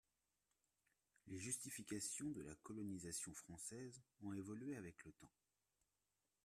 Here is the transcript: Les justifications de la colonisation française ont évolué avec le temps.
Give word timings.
Les 1.27 1.37
justifications 1.37 2.31
de 2.31 2.41
la 2.41 2.55
colonisation 2.63 3.35
française 3.35 4.01
ont 4.23 4.33
évolué 4.33 4.75
avec 4.75 5.03
le 5.05 5.11
temps. 5.11 5.29